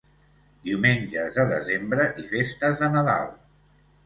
Diumenges 0.69 1.29
de 1.35 1.45
desembre 1.51 2.09
i 2.25 2.27
festes 2.33 2.83
de 2.83 2.91
Nadal. 2.97 3.31